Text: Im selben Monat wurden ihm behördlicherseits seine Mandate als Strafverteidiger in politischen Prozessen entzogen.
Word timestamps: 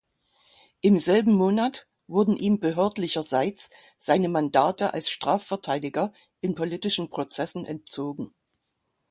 Im 0.79 0.97
selben 0.97 1.31
Monat 1.31 1.87
wurden 2.07 2.35
ihm 2.35 2.59
behördlicherseits 2.59 3.69
seine 3.99 4.29
Mandate 4.29 4.95
als 4.95 5.11
Strafverteidiger 5.11 6.11
in 6.39 6.55
politischen 6.55 7.11
Prozessen 7.11 7.65
entzogen. 7.67 8.33